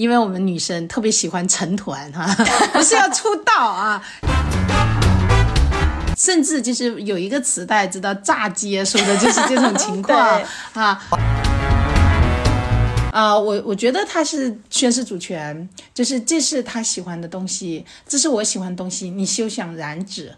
[0.00, 2.24] 因为我们女生特别喜欢成团哈，
[2.72, 4.02] 不是要出道啊。
[6.16, 10.18] 甚至就是有一个词，大家知道，炸街说的就是这种情况
[10.72, 11.06] 啊。
[13.12, 20.34] 啊，我我觉得他是宣示主权，就是这是他喜欢的东西，这是我喜欢的东西，你休想染指。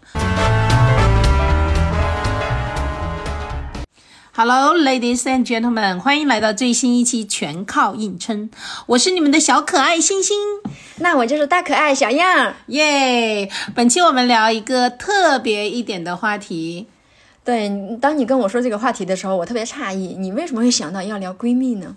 [4.35, 8.49] Hello, ladies and gentlemen，欢迎来到最新一期《全靠硬撑》，
[8.87, 10.35] 我是你们的小可爱星星，
[10.97, 13.47] 那我就是大可爱小样，耶！
[13.75, 16.87] 本期我们聊一个特别一点的话题。
[17.45, 17.69] 对，
[18.01, 21.95] 当你跟我说这个话题的时候，我特别诧异，你为什么会想到要聊闺蜜呢？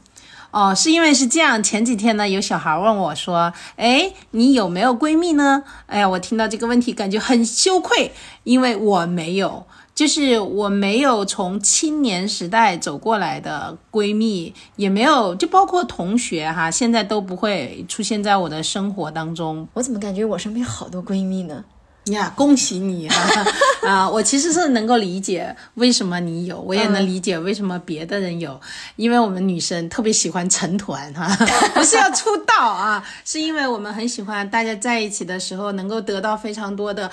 [0.51, 8.13] 哦，是因为是这样，前几天呢，有小孩问我说：“哎，你有没有闺蜜呢？”哎呀，我听到这个问题感觉很羞愧，
[8.45, 9.67] 因为我没有。
[9.97, 19.67] 就是我没有从青年时代走过来的闺蜜，也没有，就包括同学哈，现在都不会出现在我的生活当中。
[19.73, 21.65] 我怎么感觉我身边好多闺蜜呢？
[22.13, 23.47] 呀， 恭喜你哈！
[23.89, 28.61] 啊，我其实是能够理解为什么你有，我也能理解为什么别的人有，
[28.97, 31.27] 因为我们女生特别喜欢成团哈，
[31.75, 37.11] 不是要出道啊，是因为我们很喜欢大家在一起的时候能够得到非常多的。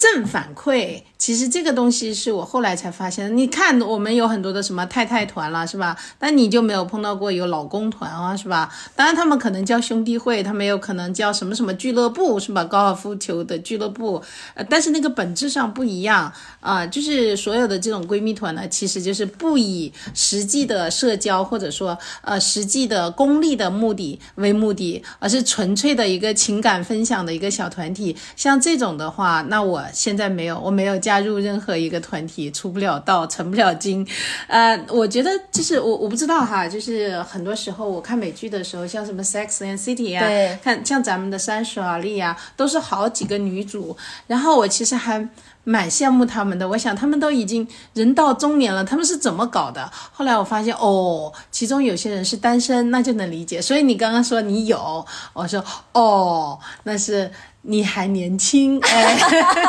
[0.00, 3.30] 正反馈，其实这个东西是我后来才发现的。
[3.30, 5.94] 你看，我们有很多的什么太太团了，是吧？
[6.18, 8.72] 但你就没有碰到过有老公团啊，是吧？
[8.96, 12.64] 当然，他们可能叫兄弟会，他们有可能叫什么什么俱乐部，是吧？
[12.64, 14.22] 高尔夫球的俱乐部，
[14.54, 16.86] 呃，但是那个本质上不一样啊。
[16.86, 28.16] 就是所有的这种闺蜜团呢，其实就是不以实际的社交或者说呃实际的功利的目的为目的，而是纯粹的一个情感分享的一个小团体。
[28.34, 29.84] 像这种的话，那我。
[29.92, 34.06] 现在没有，我没有加入任何一个团体，出不了道，成不了精。
[34.46, 43.96] 呃，我觉得就是我我不知道哈，就是很多时候我看美剧的时候，像什么《Sex and City》啊，看像咱们的三十而立啊，都是好几个女主。
[44.26, 45.28] 然后我其实还
[45.64, 49.90] 蛮羡慕他们的，我想他们都已经人到中年了，他们是怎么搞的？
[50.12, 53.60] 后来我发现哦，其中有些人是单身，那就能理解。
[53.60, 57.30] 所以你刚刚说你有，我说哦，那是。
[57.62, 59.18] 你还年轻， 哎，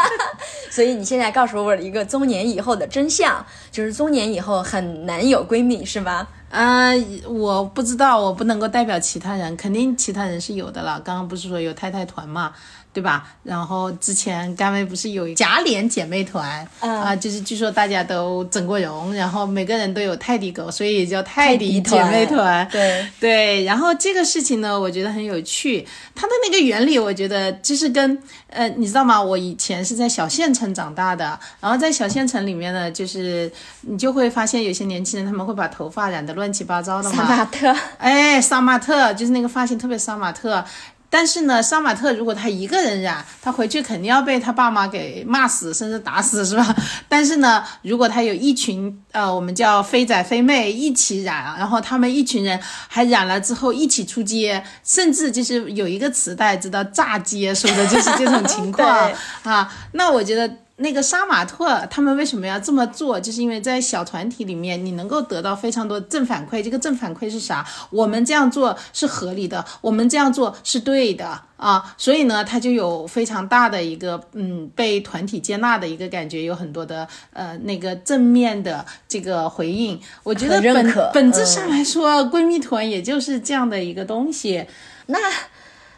[0.72, 6.28] 所以你现在告诉我了一个中年以后的真相，就是中年以后很难有闺蜜，是吧？
[6.50, 6.92] 啊，
[7.28, 11.00] 我不知道，我不能够代表其他人，肯定其他人是有的了。
[11.00, 12.54] 刚刚不是说有太太团嘛？
[12.94, 13.26] 对吧？
[13.44, 17.16] 然后之前甘薇不是有假脸姐妹团啊？
[17.16, 22.68] 就是据说大家都整过容，然后每个人都有泰迪狗，所以也叫泰迪姐妹团。
[22.70, 23.64] 对对。
[23.64, 25.88] 然后这个事情呢，我觉得很有趣。
[26.14, 29.22] 它的那个原理，我觉得就是跟呃，你知道吗？
[29.22, 33.50] 我以前是在小县城长大的，然后在小县城里面呢，就是
[33.82, 37.16] 你就会发现有些年轻人他们会把头发染得乱七八糟的嘛。
[37.16, 37.76] 杀马特。
[37.98, 40.64] 哎，杀马特就是那个发型特别杀马特。
[41.12, 46.76] 但是呢，杀马特如果他一个人染，他回去肯定要被他爸妈给骂死，甚至打死，是吧？
[47.10, 52.58] 但是呢，如果他有一群呃，我们叫飞仔飞妹一起染，然后他们一群人
[52.88, 59.12] 还染了之后一起出街，甚至就是有一个词大家知道，炸街，说的就是这种情况
[59.44, 59.70] 啊。
[59.92, 60.50] 那我觉得。
[60.82, 63.20] 那个杀马特他们为什么要这么做？
[63.20, 66.64] 就是因为在小团体里面，你能够得到非常多正反馈。
[66.64, 67.66] 这个正反馈是啥？
[67.92, 71.94] 我们这样做是合理的，我们这样做是对的啊。
[71.98, 80.00] 所以呢，他就有非常大的一个嗯被团体接纳的一个感觉，有很多的呃那个正面的这个回应。
[80.24, 84.66] 我觉得本本质上来说，闺蜜团也就是这样的一个东西。
[85.06, 85.20] 那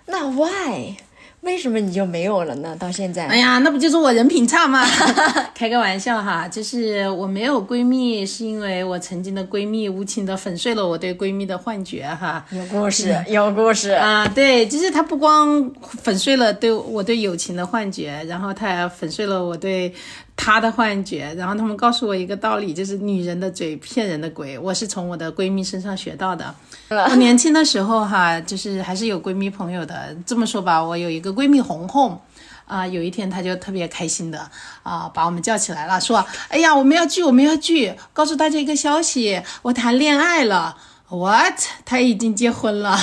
[0.08, 0.98] 那 why？
[1.44, 2.76] 为什么你就没有了呢？
[2.80, 4.84] 到现在，哎呀，那不就是我人品差吗？
[5.54, 12.46] 开个玩笑哈，就是我没有闺蜜，是因为我曾经的闺蜜无情的粉碎了我对闺蜜的幻觉哈。
[12.52, 14.26] 有故事，有故事啊！
[14.34, 15.70] 对，就是她不光
[16.02, 19.94] 粉碎了对我对友情的幻觉，然后她还粉碎了我对。
[20.36, 24.58] 她的幻觉，然后他们告诉我一个道理，就是女人的嘴骗人的鬼。
[24.58, 26.54] 我是从我的闺蜜身上学到的。
[27.10, 30.16] 我年轻的时候哈，就是还是有闺蜜朋友的。
[30.26, 32.20] 这么说吧，我有一个闺蜜红红，
[32.66, 34.50] 啊，有一天她就特别开心的
[34.84, 40.78] 啊，把我们叫起来了，说：“哎呀，我们要聚，我们要聚，告诉大家一个消息，我谈恋爱了。”
[41.10, 41.60] What？
[41.86, 42.98] 他已经结婚了，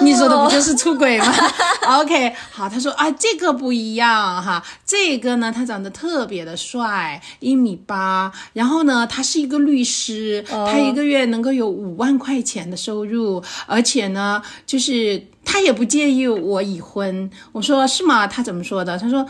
[0.00, 1.34] 你说的不就是出轨吗？
[1.98, 17.28] OK，好，他说啊，这个不一样哈，这个呢，他长得特别的帅，一米八，然后呢，他是一个律师，他一个月能够有五万块钱的收入，而且呢，就是他也不介意我已婚。
[17.50, 18.28] 我说是吗？
[18.28, 18.96] 他怎么说的？
[18.96, 19.26] 他说，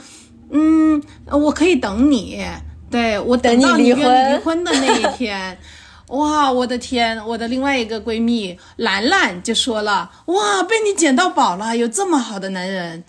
[0.51, 2.45] 嗯，我可以等你，
[2.91, 5.57] 对我等到你离婚的那一天。
[6.09, 7.25] 哇，我的天！
[7.27, 13.03] 我的另外一个闺蜜兰兰就说了，哇，被你捡到宝了，有这么好的男人。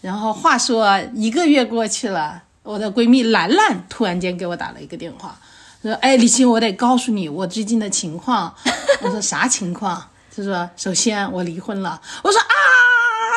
[0.00, 5.36] 然后话说一个月过去了，我的闺蜜兰兰突然间给我打了一个电话，
[5.82, 8.54] 说，哎，李欣，我得告诉你我最近的情况。
[9.00, 10.10] 我说啥情况？
[10.36, 12.00] 她说，首先我离婚了。
[12.22, 12.54] 我说啊，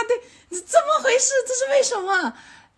[0.07, 1.31] 对，怎么回事？
[1.47, 2.33] 这是为什么？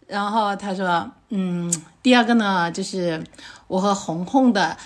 [0.07, 3.21] 然后她说，嗯，第二个呢，就是
[3.67, 4.77] 我和红红的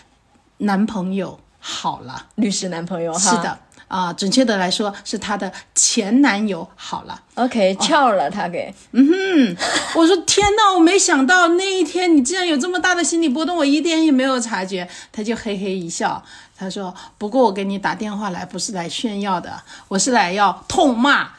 [0.57, 2.25] 男朋友好了。
[2.35, 3.19] 律师男朋友哈。
[3.19, 3.57] 是的，
[3.87, 7.21] 啊、准确的来说是她的前男友好了。
[7.35, 8.73] ，OK，翘了他给。
[8.91, 9.57] 嗯哼
[9.95, 14.87] 我说天呐，我没想到那一天你竟然有这么大的心理波动，我一点也没有察觉。
[15.11, 16.21] 他就嘿嘿一笑，
[16.57, 21.29] 他说：“不过我给你打电话来不是来炫耀的，我是来要痛骂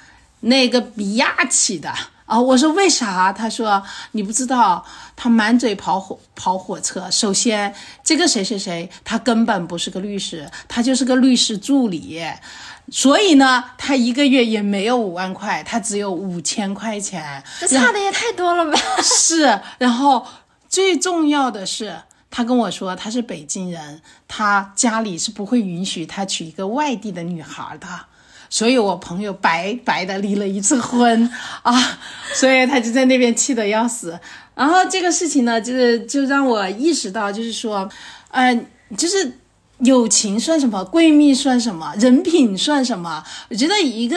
[0.41, 1.93] 那个比亚奇的。”
[2.27, 3.31] 啊，我说为啥？
[3.31, 3.83] 他说
[4.13, 4.83] 你不知道，
[5.17, 7.11] 他满嘴跑火跑火车。
[7.11, 12.23] 首先，这个谁谁谁，他根本不是个律师，他就是个律师助理。
[12.91, 17.43] 所以呢，他一个月也没有五万块，他只有五千块钱。
[17.59, 18.79] 这差的也太多了吧？
[19.03, 20.27] 是，然后
[20.69, 27.87] 最重要的是，他跟我说他是北京人，他家里是不会允许他娶一个外地的女孩的。
[28.51, 31.29] 所以我朋友白白的离了一次婚
[31.63, 31.99] 啊，
[32.35, 34.21] 所以他就在那边气得要死。
[34.55, 37.89] 然后这个事情呢，就是就让我意识到，就是说，
[38.31, 38.55] 呃，
[38.97, 39.33] 就是
[39.79, 43.25] 友情算什么，闺蜜算什么，人品算什么？
[43.51, 44.17] 我觉得一个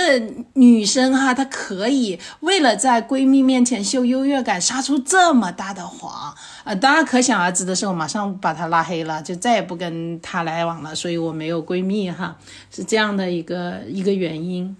[0.53, 12.37] 女生哈，她可以为了在闺蜜面前秀优越感，撒出这么大的谎，呃，当然可想而知的是，我马上把她拉黑了，就再也不跟她来往了，所以我没有闺蜜哈，
[12.69, 14.77] 是这样的一个一个原因。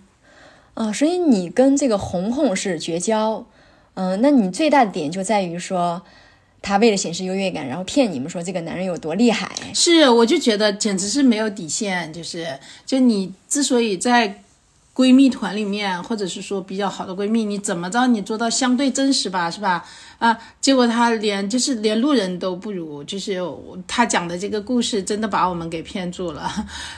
[0.76, 3.44] 啊、所以你跟这个红红是绝交，
[4.00, 6.00] 嗯、那你最大的点就在于说，
[6.62, 9.52] 他为了显示优越感，然后骗你们说这个男人有多厉害。
[9.74, 12.48] 是，我就觉得简直是没有底线，就是
[12.86, 14.44] 就你之所以在
[14.98, 19.86] 闺蜜团里面，或者是说比较好的闺蜜，你怎么着你做到相对真实吧，是吧？
[20.18, 23.40] 啊，结果她连就是连路人都不如，就是
[23.88, 26.52] 她讲的这个故事真的把我们给骗住了，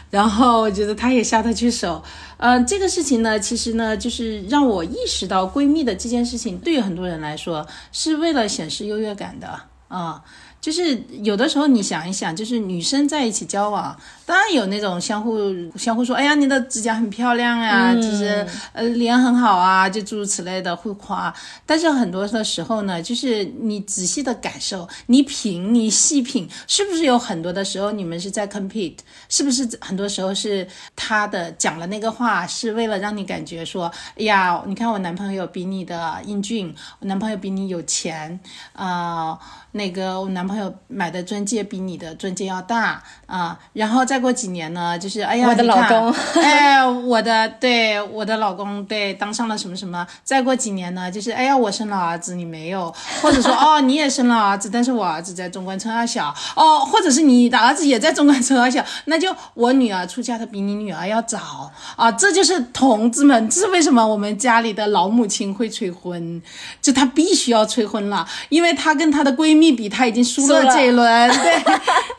[0.10, 2.02] 然后我觉得她也下得去手。
[2.38, 9.60] 嗯，这个事情呢，其实呢，就是让我意识到闺蜜的这件事情，对于很多人来说是为了显示优越感的
[9.90, 10.24] 啊。
[10.62, 13.98] 就是有的时候你想一想，就是女生在一起交往，
[14.30, 15.40] 当然有那种相互
[15.76, 21.34] 相互说，哎呀，你的指甲很漂亮呀、就是呃脸很好啊，就诸如此类的会夸。
[21.66, 28.98] 但是很多的时候呢，就是你仔细的感受，你品，你细品，是不是有很多的时候你们是在 compete？
[29.30, 38.40] 是不是很多时候是他的讲了那个话是为了让你感觉说，哎呀，你看我男朋友比你的英俊，我男朋友比你有钱
[38.74, 39.40] 啊、
[39.72, 46.12] 那个我男朋友买的钻戒比你的钻戒要大啊、然后再过几年呢，就是哎呀， 我的老公。
[46.42, 56.34] 哎，我的对我的老公对当上了什么什么，再过几年呢，就是哎呀，我生了儿子你没有，或者说 哦你也生了儿子，但是我儿子在中关村二小。
[56.56, 61.72] 哦，或者是你的儿子也在中关村二小，那就我女儿出嫁的比你女儿要早。
[61.96, 66.42] 啊，这就是同志们，这是为什么我们家里的老母亲会催婚，
[66.82, 71.64] 就她必须要催婚了，因为她跟她的闺蜜比，她已经输了这一轮， 对，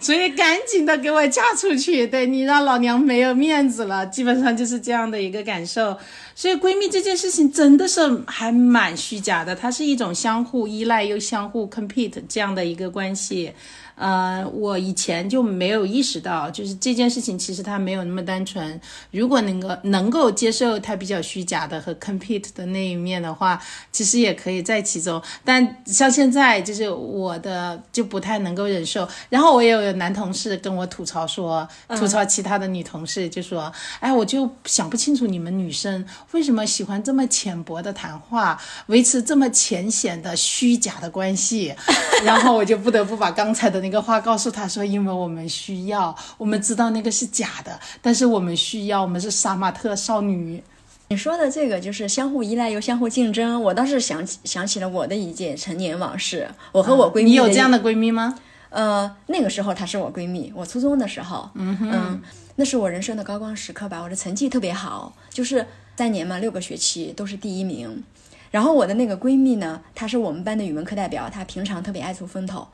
[0.01, 5.97] 所以赶紧的给我嫁出去，对你让老娘没有面子了，基本上就是这样的一个感受。
[6.35, 13.53] 所以闺蜜这件事情真的是还蛮虚假的，它是一种相互依赖又相互 compete 这样的一个关系。
[14.01, 18.81] 呃，我以前就没有意识到，就是这件事情其实它没有那么单纯。
[19.11, 23.61] 如果能够能够接受它比较虚假的和 compete 的那一面的话，
[23.93, 25.21] 其实也可以在其中。
[25.45, 29.07] 但像现在，就是我的就不太能够忍受。
[29.29, 41.75] 然后我也有男同事跟我吐槽说，吐槽其他的女同事，就说：“哎，我就想不清楚你们女生为什么喜欢这么浅薄的谈话，维持这么浅显的虚假的关系。”
[42.25, 50.63] 然后我就不得不把刚才的那个话告诉他说：“因为我们需要，我们知道那个是假的，但是我们需要，我们是杀马特少女。”
[51.09, 56.47] 你说的这个就是相互依赖又相互竞争，我倒是想起想起了我的一件陈年往事。
[56.73, 58.39] 我和我闺蜜、啊你有这样的闺蜜吗？
[58.69, 62.21] 呃，那个时候她是我闺蜜，我初中的时候，嗯
[62.55, 64.01] 那是我人生的高光时刻吧。
[64.01, 65.67] 我的成绩特别好，就是
[65.97, 68.05] 三年嘛，六个学期都是第一名。
[68.53, 72.69] 然后我的那个闺蜜呢，她是我们班的语文课代表，她平常特别爱出风头，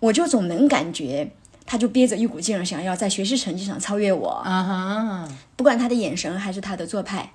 [0.00, 1.30] 我就总能感觉
[1.64, 4.28] 他就憋着一股劲儿，想要在学习成绩上超越我。
[4.28, 7.30] 啊哈，不管他的眼神还是他的做派。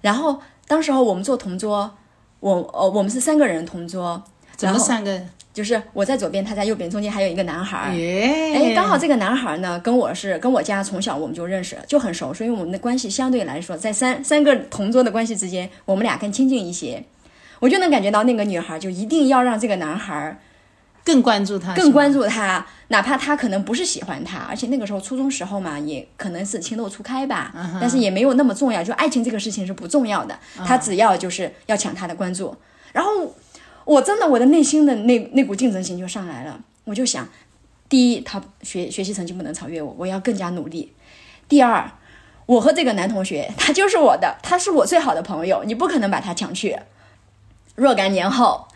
[0.00, 1.96] 然后当时候我们做同桌，
[2.40, 4.22] 我呃我们是三个人同桌，
[4.56, 5.20] 怎么三个？
[5.54, 7.92] 就是我在左边，他在右边，中间还有一个男孩儿。
[7.96, 17.02] 耶，哎，刚好这个男孩呢，跟我是跟我家从小我们就认识，就很熟，所以我们的关系相对来说，在三三个同桌的关系之间，我们俩更亲近一些。
[17.58, 20.38] 我就能感觉到那个女孩就一定要让这个男孩
[21.12, 32.54] 更关注他，更关注他，哪怕他可能不是喜欢他，而且那个时候初中时候嘛，也可能是情窦初开吧，但是也没有那么重要，就爱情这个事情是不重要的，他只要就是要抢他的关注，
[32.92, 33.34] 然后。
[33.88, 36.60] 我真的，我的内心的那那股竞争心就上来了。
[36.84, 37.26] 我就想，
[37.88, 40.92] 第一，他学学习成绩不能超越我，我要更加努力。
[41.48, 41.90] 第二，
[42.44, 46.78] 我和这个男同学，他就是我的，他是我最好的朋友，你不可能把他抢去。
[47.76, 48.68] 若干年后，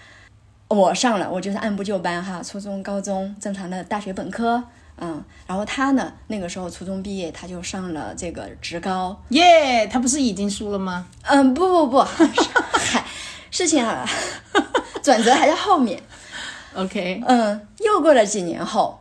[0.73, 4.63] 我上了，我就是按部就班哈，初中、高中正常的大学本科，
[4.99, 9.21] 嗯，然后他呢，那个时候初中毕业，他就上了这个职高。
[9.29, 11.07] 耶，他不是已经输了吗？
[11.25, 13.05] 嗯，不不不，嗨，
[13.51, 14.09] 事情啊。
[15.03, 16.01] 转折还在后面，
[16.77, 19.01] OK，嗯，又过了几年后，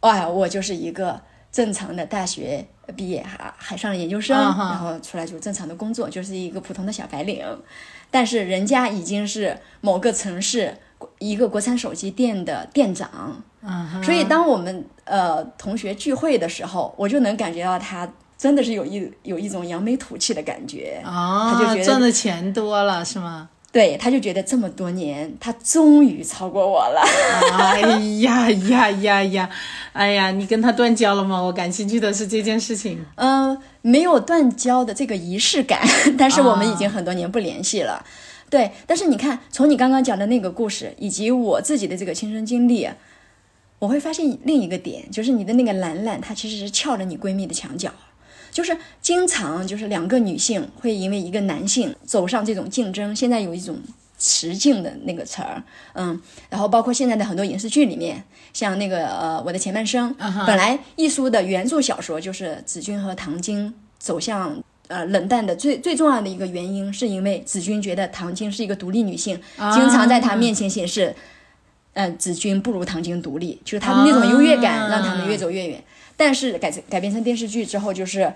[0.00, 1.20] 哇，我就是一个
[1.52, 2.66] 正常的大学
[2.96, 7.44] 毕业哈，还上了研究生，然后出来就正常的工作，就是一个普通的小白领，
[8.10, 10.74] 但是人家已经是某个城市
[11.18, 13.42] 一个国产手机店的店长，
[14.02, 23.50] 所以当我们呃同学聚会的时候，我就能感觉到他真的是有一有一种扬眉吐气的感觉，他就觉得赚的钱多了是吗？
[23.72, 27.00] 对，他就觉得这么多年，他终于超过我了。
[27.56, 27.80] 哎
[28.20, 29.50] 呀呀呀呀！
[29.94, 31.40] 哎呀，你跟他断交了吗？
[31.40, 33.02] 我感兴趣的是这件事情。
[33.14, 35.80] 嗯， 没有断交的这个仪式感，
[36.18, 38.04] 但是我们已经很多年不联系了。
[38.50, 42.86] 对，但是你看，从你刚刚讲的那个故事，以及我自己的这个亲身经历，
[43.78, 47.90] 我会发现另一个点，就是你的那个兰兰，她其实是撬着你闺蜜的墙角。
[48.52, 53.78] 就是经常就是两个女性会因为一个男性走上这种竞争，现在有一种
[54.18, 55.60] 雌竞的那个词儿，
[55.94, 60.14] 嗯，然后包括现在的很多影视剧里面，像那个呃我的前半生，
[60.46, 69.40] 本来一书的原著小说就是子君和唐晶走向呃冷淡的最最重要的一个原因，是因为子君觉得唐晶是一个独立女性，
[69.74, 71.16] 经常在她面前显示，
[71.94, 75.82] 呃子君不如唐晶独立，就是她的那种优越感让他们越走越远。
[76.16, 78.32] 但是改改编成电视剧之后，就是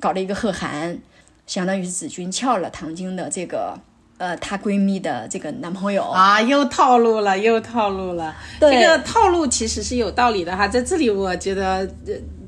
[0.00, 0.98] 搞了一个贺涵，
[1.46, 3.78] 相当于子君撬了唐晶的这个
[4.18, 8.34] 呃她闺蜜的这个男朋友啊，又套路了，又套路了。
[8.60, 11.88] 这个套路其实是有道理的哈，在这里我觉得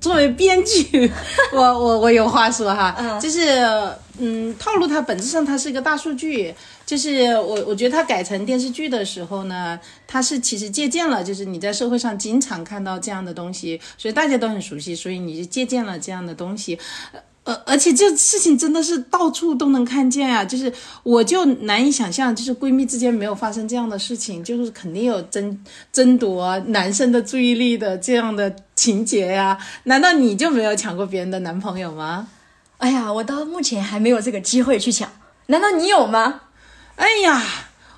[0.00, 1.10] 作为编剧，
[1.52, 3.40] 我我我有话说哈，就是
[4.18, 6.54] 嗯，套路它本质上它是一个大数据。
[6.88, 16.78] 就是我，我觉得它改成电视剧的时候呢，它是其实借鉴了，就是你在社会上经常看到这样的东西，所以大家都很熟悉，所以你就借鉴了这样的东西，
[17.48, 20.70] 呃，而且这事情真的是到处都能看见啊，就是
[21.02, 25.58] 我就难以想象，就是闺蜜之间没有发生这样的事情，就是肯定有争
[25.90, 32.28] 争夺男生的注意力的这样的情节呀，难道你就没有抢过别人的男朋友吗？
[32.76, 35.10] 哎呀，我到目前还没有这个机会去抢，
[35.46, 36.42] 难道你有吗？
[36.96, 37.42] 哎呀，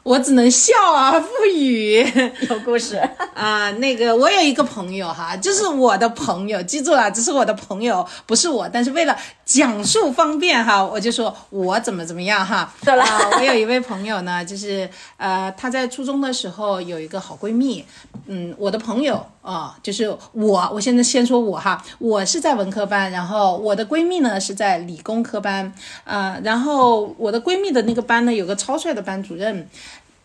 [0.03, 1.99] 我只能笑而不语。
[2.49, 2.97] 有故事
[3.35, 8.67] 啊，那个我有一个朋友哈，就是我的朋友，记住了，这是我的朋友，不是我。
[8.69, 9.15] 但是为了
[9.53, 12.73] 讲述方便哈，我就说我怎么怎么样哈。
[12.85, 13.05] 对了，
[13.37, 17.85] 我有一位朋友呢，就是呃，她在初中的时候有一个好闺蜜，
[18.27, 25.73] 嗯，我的朋友啊，就是我，我现在先说我哈，我是在文科班，然后我的闺蜜呢是在理工科班，
[26.05, 29.69] 呃，然后我的闺蜜的那个班呢有个超帅的班主任。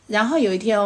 [0.08, 0.80] 然后有一天，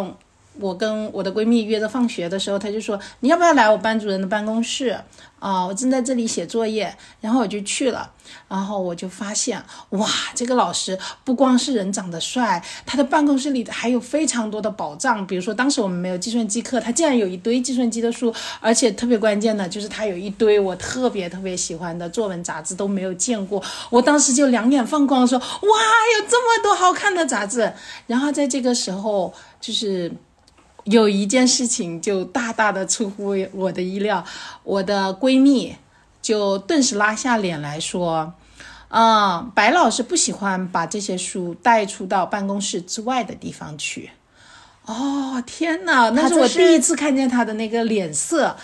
[0.58, 4.98] 我跟我的闺蜜约着放学的时候，她就说：“你要不要来我班主任的办公室？
[5.40, 8.12] 啊，我正在这里写作业。”然后我就去了，
[8.50, 15.26] 然后我就发现，哇，这个老师不光是人长得帅，他的办公室里还有非常多的宝藏。
[15.26, 23.64] 比如说，当时我们没有计算机课，他竟然有一堆计算机的书，而且特别关键的就是他有一堆我特别特别喜欢的作文杂志都没有见过。
[23.90, 25.48] 我当时就两眼放光，说：“哇，
[26.20, 27.72] 有这么多好看的杂志！”
[28.08, 30.12] 然后在这个时候，就是
[30.86, 34.24] 有一件事情就大大的出乎我的意料，
[34.64, 35.76] 我的闺蜜。
[36.22, 38.34] 就顿时拉下脸来说
[38.90, 44.12] ：“啊，白老师不喜欢把这些书带出到办公室之外的地方去。”
[44.86, 48.56] 哦，天哪，那是我第一次看见他的那个脸色。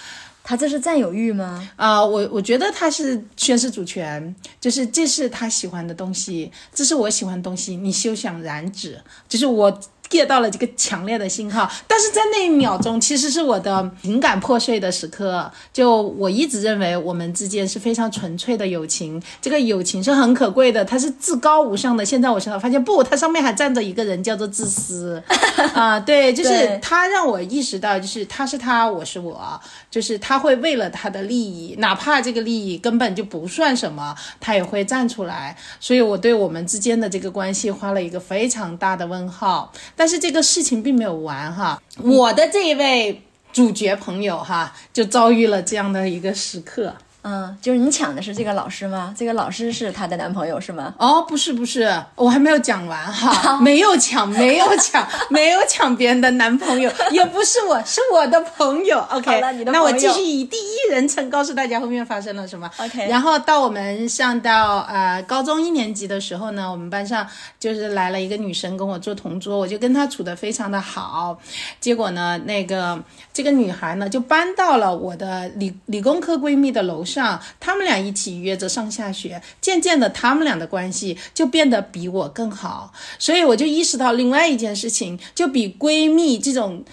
[0.43, 1.67] 他这是占有欲吗？
[1.77, 9.01] 啊，我我觉得他是宣示主权，就是这是他喜欢的东西，这是我喜欢的东西，你休想染指。
[9.29, 9.79] 就是我。
[10.15, 11.69] 接到了这个强烈的信号。
[11.87, 15.51] 但是在那一秒钟，其实是我的情感破碎的时刻。
[15.71, 22.05] 就我一直认为我们之间是非常纯粹的友情，这个友情是很可贵的，它是至高无上的。
[22.05, 25.21] 现在我现在发现不，它上面还站着一个人，叫做自私
[25.73, 29.59] 啊，对，就是他让我意识到，就是他是他，我是我，
[29.91, 35.55] 就是他会为了他的利益，哪怕这个利益根本就不算什么，他也会站出来。
[35.79, 39.71] 所以我对我们之间的这个关系画了一个非常大的问号。
[39.95, 46.95] 但但是这个事情并没有完哈，我的这一位主角朋友哈，就遭遇了这样的一个时刻。
[47.27, 49.11] 嗯，就是你抢的是这个老师吗？
[49.17, 50.93] 这个老师是她的男朋友是吗？
[50.99, 59.03] 哦，不是不是，我还没有讲完哈，没有抢，没有抢，没有抢别人的男朋友，也不是我，是我的朋友。
[59.09, 62.69] OK，那我继续以第一人称告诉大家后面发生了什么。
[62.77, 67.27] OK，然后到我们上到呃高中一年级的时候呢，我们班上
[67.59, 71.39] 就是来了一个女生跟我做同桌，我就跟她处的非常的好。
[71.79, 73.01] 结果呢，那个
[73.33, 77.14] 这个女孩呢就搬到了我的理理工科闺蜜的楼上。
[77.15, 86.83] 上，他们俩一起约着上下学，渐渐的，他们俩的关系就变得比我更好，所以我就意识到另外一件事情，就比闺蜜这种。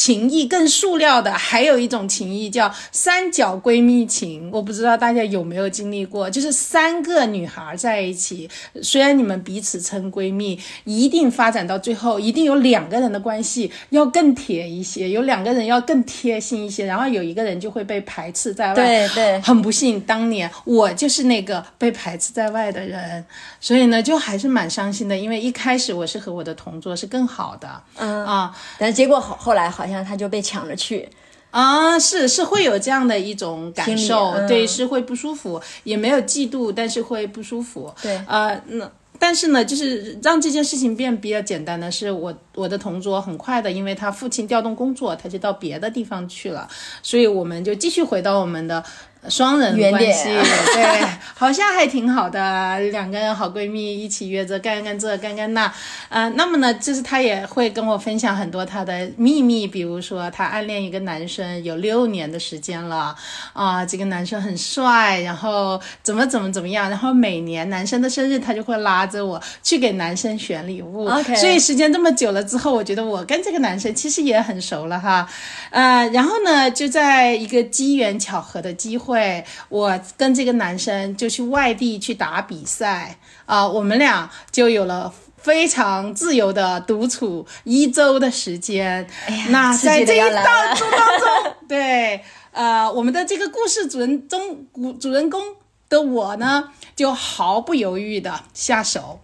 [0.00, 4.48] 情谊更塑料的，还有一种情谊叫三角闺蜜情。
[4.52, 8.48] 我不知道大家有没有经历过，就是三个女孩在一起，
[8.80, 18.74] 虽然你们彼此称闺蜜，一定发展到最后，一定有两个人的关系要更铁一些，有两个人要更贴心一些，然后有一个人就会被排斥在外。
[18.74, 23.26] 对对，很不幸，当年我就是那个被排斥在外的人，
[23.60, 25.18] 所以呢，就还是蛮伤心的。
[25.18, 29.87] 因为一开始我是和我的同桌是更好的，嗯啊，但是结果后后来好。
[29.88, 31.08] 像他就被抢了去
[31.50, 46.68] 啊，是是会有这样的一种感受，对，是会不舒服，也没有嫉妒，但是会不舒服，对，呃，那但是呢，就是让这件事情变比较简单的是，我我的同桌很快的，因为他父亲调动工作，他就到别的地方去了，
[47.02, 48.84] 所以我们就继续回到我们的。
[49.28, 55.70] 双人关系，对， 好像还挺好的，两个人好闺蜜一起约着干干这干干那，
[56.08, 63.14] 呃，那么呢，就是她也会跟我分享很多她的秘密，比如说她暗恋一个男生有六年的时间了，
[63.52, 71.10] 啊，这个男生很帅，然后怎么怎么怎么样，然后每年男生的生日，她就会拉着我去给男生选礼物。
[71.34, 75.28] 所以时间这么久了之后，我觉得我跟这个男生其实也很熟了哈，
[75.70, 79.07] 呃，然后呢，就在一个机缘巧合的机会。
[79.08, 89.08] 会，我跟这个男生就去外地去打比赛啊，我们俩就有了非常自由的独处一周的时间。
[89.48, 95.42] 那在这一当中当中，对，呃，我们的这个故事主人中主主人公
[95.88, 99.20] 的我呢，就毫不犹豫的下手，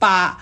[0.00, 0.36] 把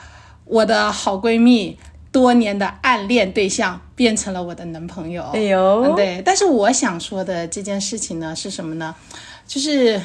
[0.46, 1.78] 我的好闺蜜。
[2.16, 5.22] 多年的暗恋对象变成了我的男朋友。
[5.34, 8.94] 哎呦，对，但是我想说的这件事情呢是什么呢？
[9.46, 10.00] 就是，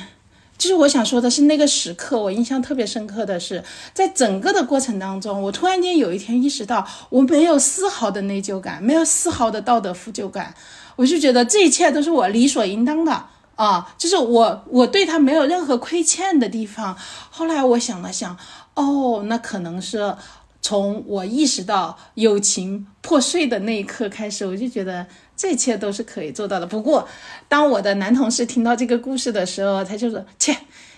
[0.58, 10.54] 就是我想说的是那个时刻，我印象特别深刻的是，在整个的过程当中，我突然间有一天意识到，我没有丝毫的内疚感，没有丝毫的道德负疚感，
[10.98, 13.24] 我就觉得这一切都是我理所应当的
[13.56, 16.98] 啊，就是我我对他没有任何亏欠的地方。
[17.30, 18.38] 后来我想了想，
[18.74, 20.14] 哦，那可能是。
[20.62, 26.68] 从我意识到友情破碎的那一刻开始，我就觉得这一切都是可以做到的。
[26.68, 27.08] 不过，
[27.48, 30.56] 当我的男同事听到这个故事的时候，他就说：“切，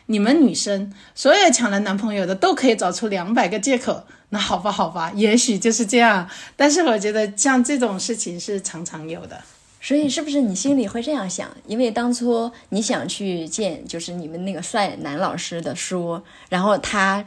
[0.07, 6.29] 你们女生所有抢了男朋友的都可以找出两百个借口。”那好吧，好吧，也许就是这样。
[6.57, 9.39] 但是我觉得像这种事情是常常有的。
[9.79, 11.49] 所以，是不是你心里会这样想？
[11.67, 17.23] 因为当初你想去见就是你们那个帅男老师的书，然后他。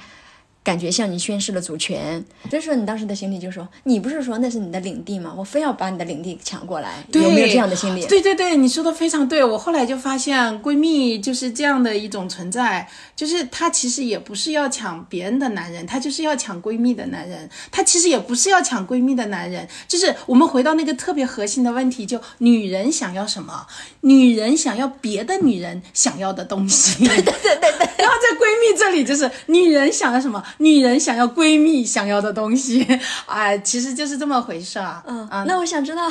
[0.66, 5.33] 感觉向你宣示了主权，所以说你当时的心理就说，你不是说那是你的领地吗？
[5.38, 8.05] 我非要把你的领地抢过来，有没有这样的心理？
[8.07, 9.44] 对对对，你说的非常对。
[9.44, 17.48] 我后来就发现，闺蜜就是这样的一种存在，就是她其实也不是要抢别人的男人，她就是要抢闺蜜的男人。
[17.70, 23.68] 她其实也不是要抢闺蜜的男人，就是我们回到那个特别核心的问题，就女人想要什么？
[24.00, 27.05] 女人想要别的女人想要的东西。
[27.07, 27.87] 对对对对对。
[28.05, 30.42] 然后在闺蜜这里，就是女人想要什么？
[30.59, 32.87] 女人想要闺蜜想要的东西，
[33.27, 35.03] 哎，其实就是这么回事啊。
[35.07, 36.09] 嗯啊，那我想知道，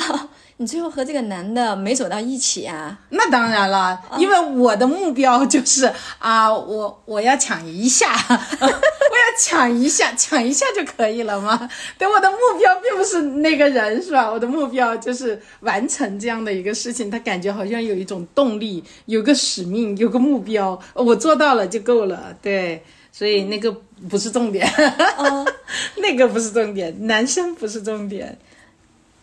[0.58, 2.98] 你最后和这个男的没走到一起啊？
[3.10, 8.12] 那当然了，因为我的目标就是啊，我我要抢一下，
[8.60, 11.68] 我要抢一下，抢一下就可以了吗？
[11.98, 14.30] 对，我的目标并不是那个人，是吧？
[14.30, 17.10] 我的目标就是完成这样的一个事情。
[17.10, 22.34] 他感觉好像有一种动力，有个使命，有个目标，我做到了就够了。
[22.40, 22.84] 对。
[23.16, 23.72] 所以那个
[24.10, 24.68] 不是重点，
[25.16, 25.46] 哦，
[25.96, 28.36] 那个不是重点，男生不是重点。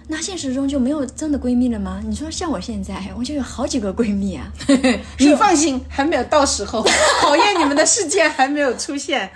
[0.07, 2.01] 那现实中就没有真的闺蜜了吗？
[2.03, 4.51] 你说像我现在，我就有好几个闺蜜啊。
[5.19, 6.83] 你放心，还没有到时候，
[7.21, 9.29] 考验你们的事件还没有出现。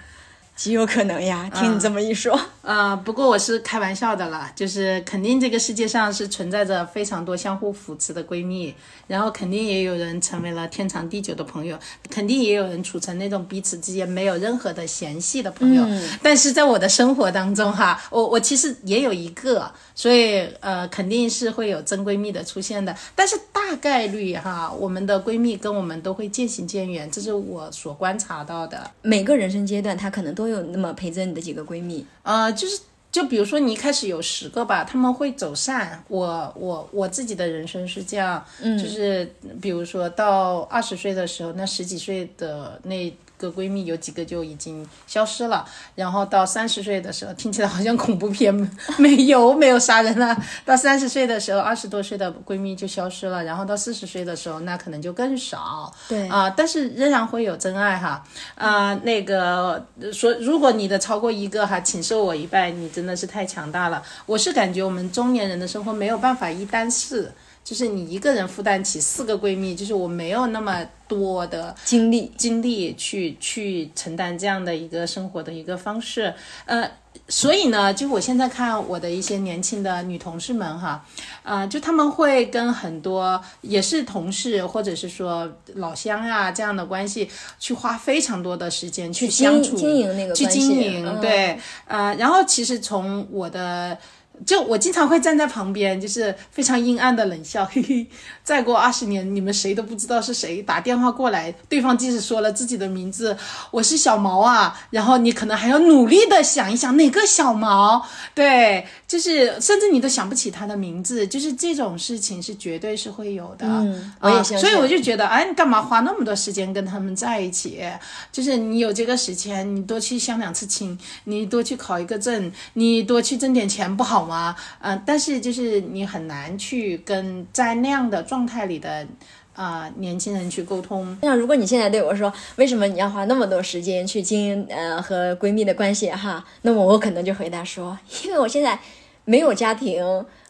[0.58, 8.74] 极有可能呀，听你这么一说，呃，不过我是开玩笑的啦，就是肯定这个世界上是存在着非常多相互扶持的闺蜜，
[9.06, 11.78] 然后肯定也有人成为了天长地久的朋友，
[12.10, 15.88] 肯定也有人处成那种彼此之间没有任何的嫌隙的朋友。
[16.24, 28.90] 但是在我的生活当中哈，我我其实也有一个，所以呃，肯定是会有真闺蜜的出现的，但是大概率哈，我们的闺蜜跟我们都会渐行渐远，这是我所观察到的。
[29.04, 32.06] 每个人生阶段，她可能都有那么陪着你的几个闺蜜。
[32.24, 32.80] 呃，就是
[33.12, 36.04] 就比如说你一开始有十个吧，他们会走散。
[36.08, 39.32] 我我我自己的人生是这样，嗯，就是
[39.62, 43.16] 比如说到二十岁的时候，那十几岁的那。
[43.38, 48.54] 个闺蜜有几个就已经消失了，然后到三十岁的时候，听起来好像恐怖片，
[48.98, 50.36] 没有没有杀人了。
[50.66, 55.94] 到三十岁的时候，二十多岁的闺蜜就消失了，然后到四十岁的时候，那可能就更少。
[56.10, 58.24] 对啊，但是仍然会有真爱哈。
[58.56, 64.02] 啊，那个说，如果你的超过一个哈，请受我一拜，你真的是太强大了。
[64.26, 67.32] 我是感觉我们中年人的生活没有办法一单式。
[67.68, 72.32] 就是你一个人负担起四个闺蜜，就是我没有那么多的精力。
[72.38, 76.90] 精力去去承担这样的一个生活的一个方式，呃，
[77.28, 81.06] 所以呢，就我现在看我的一些年轻的女同事们哈，
[81.44, 93.98] 啊，就他们会跟很多也是同事或者是说老乡啊这样的关系，去花非常多的时间去相处经营那个去经营，对，呃，然后其实从我的。
[94.46, 98.08] 就我经常会站在旁边，就是非常阴暗的冷笑， 嘿嘿。
[98.44, 103.36] 再过二十年，你们谁都不知道是谁打电话过来，对方即使说了自己的名字，
[103.72, 113.66] 我是小毛啊，然后你可能还要努力的想一想哪个小毛，对，就是甚至你都想不起他的名字，就是这种事情是绝对是会有的。
[113.68, 114.60] 嗯，我也相信。
[114.60, 117.84] 所以我就觉得，哎，你干嘛花那么多时间跟他们在一起？
[118.32, 124.27] 就是你有这个时间，你多去相两次亲，你多去考一个证，你多去挣点钱，不好。
[124.28, 124.56] 吗？
[124.82, 129.08] 嗯，但是就是你很难去跟在那样的状态里的
[129.54, 131.18] 啊年轻人去沟通。
[131.22, 136.46] 那如果你现在对我说，为什么你要花那么多时间去经营呃和闺蜜的关系哈？
[136.62, 138.78] 那么我可能就回答说，因为我现在
[139.26, 140.04] 没有家庭。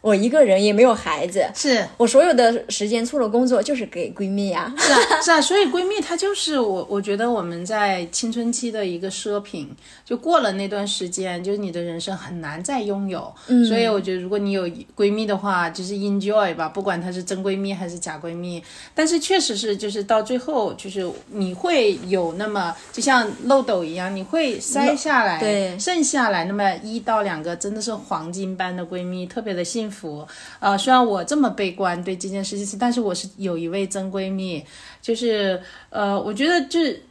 [0.08, 1.86] 我一个人也没有孩子，是。
[1.98, 9.70] 我所有的时间除了工作就是给闺蜜呀，是啊 是啊，所以闺蜜她就是我，我觉得我们在青春期的一个奢品，
[10.06, 14.66] 就过了那段时间，就是你的人生很难再拥有，嗯，所以我觉得如果你有
[14.96, 18.64] 闺蜜的话，就是 enjoy 吧，不管她是真闺蜜还是假闺蜜，
[18.96, 29.97] 但是确实是就是到最后就是你会有那么就像漏斗一样，你会筛下来，对，剩下来那么一到两个真的是黄金般的闺蜜，特别的幸福。
[29.98, 30.28] 服，
[30.60, 34.64] 呃，虽然我这么悲观对这件事情，但是我是有一位真闺蜜，
[35.02, 37.02] 就是，呃，我觉得就是。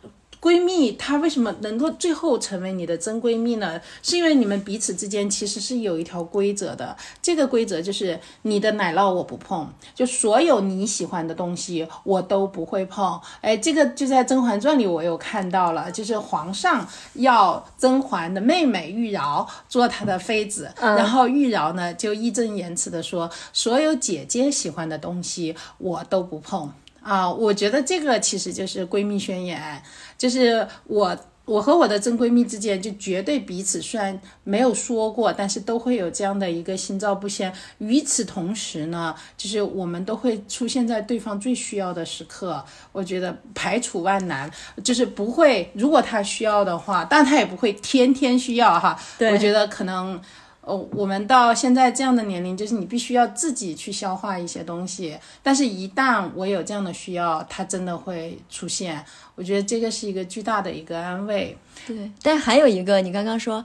[0.46, 3.80] 闺蜜，她为什么能够最后成为你的真闺蜜呢？
[4.00, 6.96] 是因为你们彼此之间其实是有一条规则的。
[7.20, 13.20] 这个规则就是你的奶酪我不碰，就所有你喜欢的东西我都不会碰。
[13.40, 26.70] 哎，这个就在《甄嬛传》里我有看到了，就是皇上要甄嬛的妹妹玉娆做他的妃子，然后玉娆呢就义正言辞的说，所有姐姐喜欢的东西我都不碰。
[27.06, 29.80] 啊，我觉得这个其实就是闺蜜宣言，
[30.18, 37.52] 就是我我和我的真闺蜜之间就绝对彼此虽然没有说过，但是都会有这样的一个心照不宣。
[37.78, 42.64] 与此同时呢，就是我们都会出现在对方最需要的时刻。
[42.90, 44.50] 我觉得排除万难，
[44.82, 48.98] 就是不会，如果他需要的话，但他也不会天天需要哈。
[49.20, 50.20] 我觉得可能。
[50.66, 55.16] 哦，我们到现在这样的年龄，就是你必须要自己去消化一些东西。
[55.40, 59.00] 但是，一旦我有这样的需要，它真的会出现。
[59.36, 61.56] 我觉得这个是一个巨大的一个安慰。
[61.86, 63.64] 对，但还有一个，你刚刚说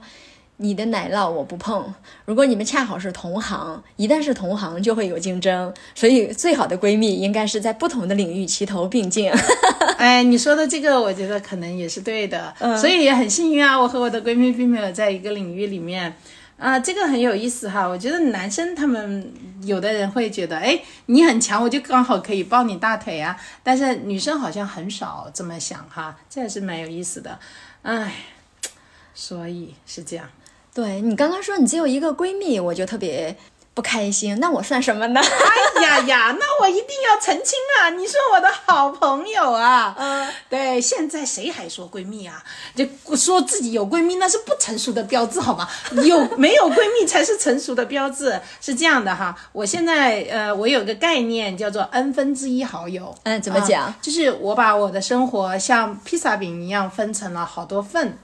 [0.58, 1.92] 你的奶酪我不碰。
[2.24, 5.74] 如果你们恰好是同行，一旦是同行，就会有竞争。
[5.96, 9.28] 所以，最好的闺蜜应该是在不同的领域齐头并进。
[9.98, 12.54] 哎，你说的这个，我觉得可能也是对的。
[12.60, 16.14] 嗯，所以也很幸运啊，我和我的闺蜜并没有在一个领域里面。
[16.62, 17.84] 啊，这个很有意思哈。
[17.84, 19.32] 我觉得男生他们
[19.64, 23.36] 有的人会觉得，哎，你很强，我就刚好可以抱你大腿啊。
[23.64, 27.36] 但是女生好像很少这么想哈，这也是蛮有意思的。
[27.82, 28.14] 哎，
[29.12, 30.30] 所以是这样。
[30.72, 33.36] 对你刚刚说你只有一个闺蜜，我就特别
[33.74, 35.20] 不开心，那我算什么呢？
[35.20, 37.88] 哎呀呀，那我一定要澄清啊！
[37.88, 39.94] 你是我的好朋友啊。
[39.96, 42.44] 嗯，对，现在谁还说闺蜜啊？
[42.74, 45.66] 就说自己有闺蜜，那是不成熟的标志，好吗？
[46.04, 48.38] 有没有闺蜜才是成熟的标志？
[48.60, 53.14] 是这样的哈，我现在呃，我有个概念叫做 n 分之一好友。
[53.22, 53.84] 嗯，怎么讲？
[53.84, 58.18] 啊就是我把我的生活像披萨饼一样分成了好多份，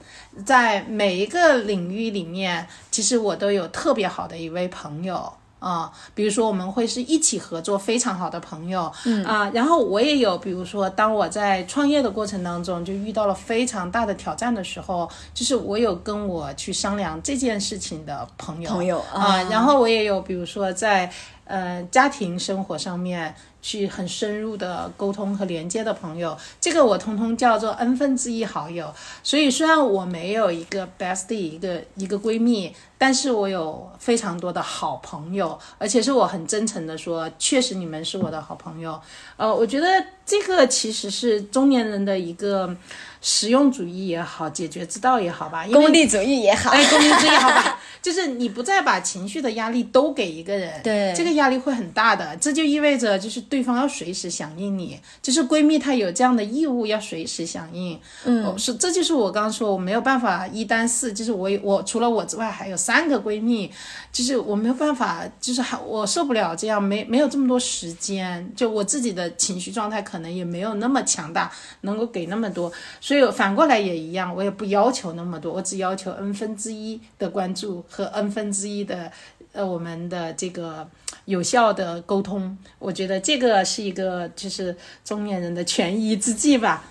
[0.45, 5.33] 在每一个领域里面，其实我都有特别好的一位朋友。
[5.59, 9.23] 啊、比如说我们会是一起合作非常好的朋友，嗯。
[9.25, 21.11] 啊、然后我也有，比如说当我在创业的过程当中就遇到了非常大的挑战的时候，就是我有跟我去商量这件事情的朋友，朋友啊、啊然后我也有，比如说在
[21.49, 28.93] 呃家庭生活上面去很深入的沟通和连接的朋友，这个我通通叫做 n 分之一好友。
[29.23, 39.01] 所以虽然我没有一个 bestie 一个一个闺蜜，但是我有非常多的好朋友，而且是我很真诚的说，确实你们是我的好朋友。
[39.35, 39.87] 呃，我觉得
[40.25, 42.73] 这个其实是中年人的一个
[43.21, 52.35] 实用主义也好，解决之道也好吧，功利主义也好，哎，功利主义好吧， 就是你不再把情绪的压力都给一个人，对这个压力会很大的。
[52.37, 57.99] 这就意味着就是对方要随时响应你，就是闺蜜她有这样的义务要随时响应。
[58.23, 63.69] 嗯，是这就是我刚刚说我没有办法一单四，就是我我除了我之外还有三个闺蜜，
[64.13, 71.51] 就是我没有办法，就是还我受不了这样，没没有这么多时间，就我自己的情绪状态可能也没有那么强大，
[71.81, 72.71] 能够给那么多。
[73.09, 79.11] 所以反过来也一样，我也不要求那么多，我只要求 n 分之一的关注和 n 分之一的
[79.51, 80.87] 呃我们的这个
[81.25, 82.55] 有效的沟通。
[82.77, 86.85] 我觉得这个是一个就是中年人的权宜之计吧。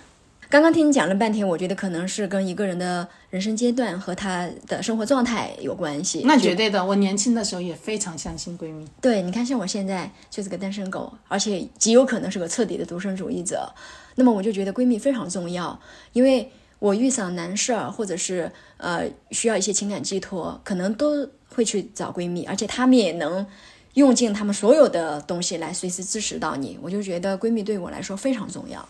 [0.48, 6.22] 刚刚听你讲了半天，我觉得可能是跟一个人的人生阶段和他的生活状态有关系。
[6.24, 8.84] 那绝对的，我年轻的时候也非常相信闺蜜。
[9.00, 13.72] 对，你看，像我现在就是个单身狗，而且极有可能是个彻底的独身主义者。
[14.18, 15.80] 那么我就觉得闺蜜非常重要，
[16.12, 16.50] 因为
[16.80, 23.46] 我遇上难事儿，或者是呃需要一些情感寄托，可能都会去找闺蜜，而且她们也能
[23.94, 26.76] 用尽她们所有的东西来随时支持到你。
[26.82, 28.86] 我就觉得闺蜜对我来说非常重要。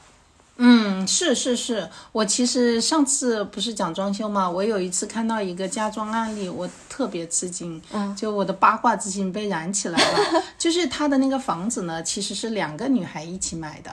[0.61, 10.42] 嗯，是是是，我其实上次不是讲装修嘛，我有一次看到一个家装案例，我特别吃惊，嗯，就我的八卦之心被燃起来了。
[10.59, 13.90] 就是他的那个房子呢，其实是两个女孩一起买的，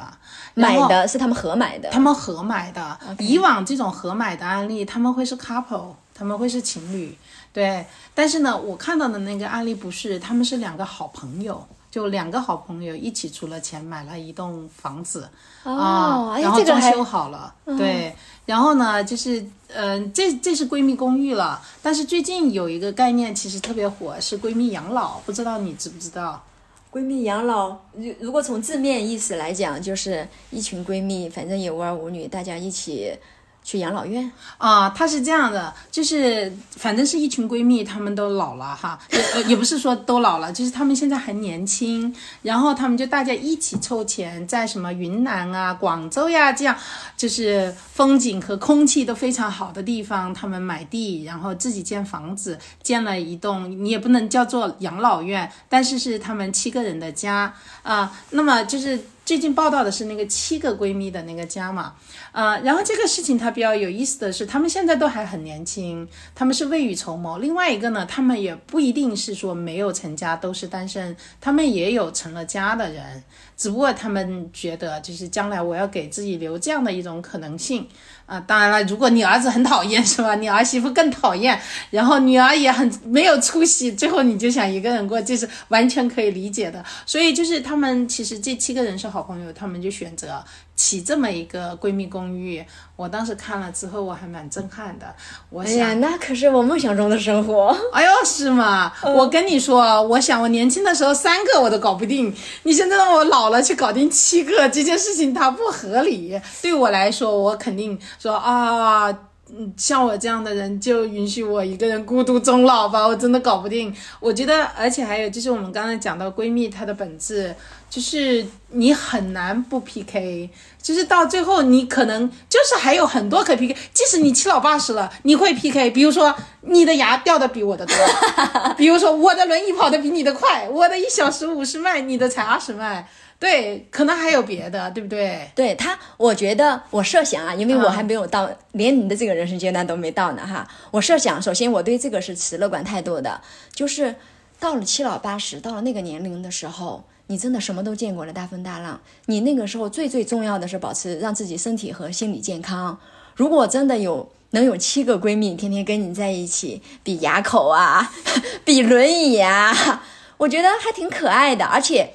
[0.55, 2.99] 买的是他们合买的，他们合买的。
[3.19, 7.15] 以往这种合买的案例，他们会是 couple，他们会是情侣，
[7.53, 7.85] 对。
[8.15, 11.67] 但是呢，我看到的那个案例不是，他们是两个好朋友。
[11.95, 15.29] 就两个好朋友一起出了钱买了一栋房子，
[15.63, 18.13] 哦啊，哎然后这装修好了，对，
[18.45, 26.43] 然后呢，就是嗯、呃这这是闺蜜公寓了，但是最近有一个概念其实特别火，是闺蜜养老，不知道你知不知道？
[26.91, 33.17] 闺蜜养老，如如果从字面意思来讲，就是一群闺蜜，反正也无儿无女，大家一起
[33.65, 34.31] 去养老院。
[34.57, 46.77] 啊，她是这样的，就是反正是一群闺蜜，她们都老了哈，也也不是说都老了，就是她们现在还年轻，然后她们就大家一起凑钱，在什么云南啊、广州呀这样，
[47.17, 57.51] 就是风景和空气都非常好的地方，她们买地，然后自己建房子，建了一栋，你也不能叫做养老院，但是是她们七个人的家
[57.81, 61.95] 啊、那么就是最近报道的是那个七个闺蜜的那个家嘛。
[62.31, 67.39] 啊，然后这个事情它比较有意思的是，她们现在都还很年轻，他们是未雨绸缪。
[67.39, 73.23] 另外一个呢，她们也不一定是说没有成家，都是单身，她们也有成了家的人，
[73.57, 77.87] 只不过她们觉得就是将来我要给自己留这样的一种可能性。
[78.25, 80.35] 啊，当然了，如果你儿子很讨厌是吧？
[80.35, 81.59] 你儿媳妇更讨厌，
[81.91, 86.83] 然后女儿也很没有出息，最后你就想一个人过，这是完全可以理解的。
[87.05, 90.43] 所以就是他们其实这七个人是好朋友，他们就选择
[90.75, 92.65] 起这么一个闺蜜公寓。
[92.95, 95.05] 我当时看了之后，我还蛮震撼的。
[95.49, 97.77] 我想，哎呀，那可是我梦想中的生活。
[97.91, 98.91] 哎呦，是吗？
[99.03, 102.33] 我跟你说，我想我年轻的时候三个我都搞不定，
[102.63, 106.39] 你现在让我老了去搞定七个，这件事情它不合理。
[106.61, 109.17] 对我来说，我肯定说啊。
[109.55, 113.05] 嗯，像我这样的人，就允许我一个人孤独终老吧。
[113.05, 113.93] 我真的搞不定。
[114.19, 117.53] 我觉得，而且还有就是，我们刚才讲到闺蜜，她的本质
[117.87, 120.49] 就是你很难不 PK，
[120.81, 123.77] 就是到最后你可能就是还有很多可 PK。
[123.93, 125.91] 即使你七老八十了，你会 PK。
[125.91, 127.95] 比如说你的牙掉的比我的多，
[128.75, 133.07] 比如说我的轮椅跑的比你的快，我的一小时五十迈，你的才二十迈。
[133.37, 135.49] 对，可能还有别的，对不对？
[135.53, 140.67] 对他，我觉得我设想啊，因为我还没有到，连你的这个人生阶段都没到呢哈。
[140.91, 143.41] 我设想，首先我对这个是持乐观态度的，
[143.73, 144.15] 就是
[144.59, 148.99] 到了七老八十，到了那个年龄的时候，你真的什么都见过了，大风大浪。
[149.25, 152.97] 你那个时候最最重要的是保持让自己身体和心理健康。
[153.35, 158.13] 如果真的有能有七个闺蜜天天跟你在一起比牙口啊，
[158.63, 160.01] 比轮椅啊，
[160.37, 161.65] 我觉得还挺可爱的。
[161.65, 162.13] 而且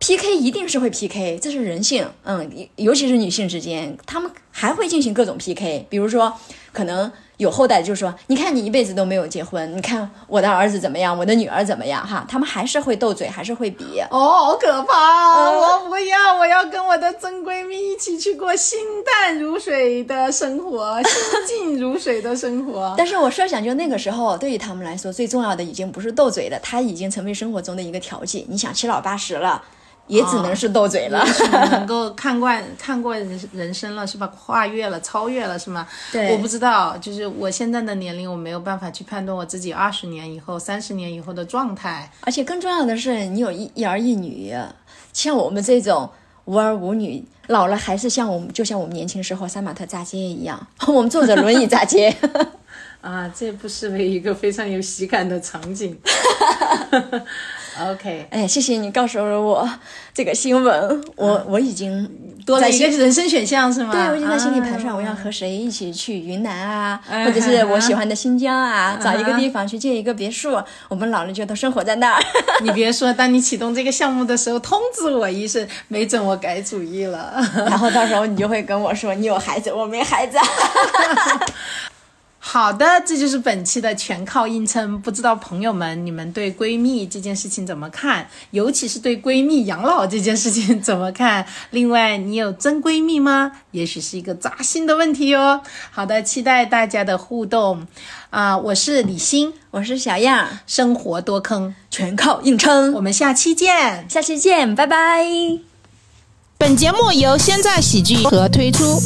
[0.00, 2.08] PK 一定是会 PK，这是人性。
[2.24, 6.34] 嗯，尤其是女性之间，她们还会进行各种 PK，比如说
[6.72, 7.12] 可能。
[7.40, 13.98] 有后代就说，你看你一辈子都没有结婚，你看我的儿子怎么样，我的女儿怎么样，哈，他们还是会斗嘴，还是会比。
[14.10, 15.50] 哦，好可怕！
[15.50, 21.14] 我不要，我要跟我的真闺蜜一起去过心淡如水的生活，心
[21.46, 22.92] 静如水的生活。
[22.98, 28.44] 但是我设想，就那个时候，对于他们来说，最重要的已经不是斗嘴了，它已经成为生活中的一个调剂。
[28.50, 29.64] 你想，七老八十了。
[30.06, 31.24] 也只能是斗嘴了，
[31.70, 34.26] 能够看惯看过人人生了是吧？
[34.28, 35.86] 跨越了，超越了是吗？
[36.10, 42.10] 对，我不知道，就是我现在的年龄，我没有办法去判断我自己二十年以后、三十年以后的状态。
[42.22, 44.52] 而且更重要的是，你有一一儿一女，
[45.12, 46.10] 像我们这种
[46.46, 52.14] 无儿无女，老了还是像我们，就像我们年轻时候杀马特炸街一样， 我们坐着轮椅炸街。
[53.00, 55.98] 啊，这不失为一个非常有喜感的场景。
[57.88, 59.68] OK，哎，谢谢你告诉了我
[60.12, 62.08] 这个新闻，我我已经
[62.44, 63.92] 多了一个人生选项是吗？
[63.92, 72.22] 对，我已经在心里盘算，我要和谁一起去云南啊，或者是我喜欢的新疆啊，找一个地方去建一个别墅，我们老了就都生活在那儿。
[72.62, 77.42] 你别说，当你启动这个项目的时候，通知我一声，没准我改主意了。
[77.54, 80.36] 然后到时候你就会跟我说，你有孩子，我没孩子。
[82.52, 85.00] 好的，这就是本期的全靠硬撑。
[85.00, 88.28] 不知道朋友们，你们对闺蜜这件事情怎么看？
[88.50, 91.46] 尤其是对闺蜜养老这件事情怎么看？
[91.70, 93.52] 另外，你有真闺蜜吗？
[93.70, 95.60] 也许是一个扎心的问题哟。
[95.92, 97.86] 好的，期待大家的互动。
[98.30, 102.92] 啊，我是李欣，我是小样，生活多坑，全靠硬撑。
[102.94, 105.24] 我们下期见，下期见，拜拜。
[106.58, 108.98] 本节目由现在喜剧和推出。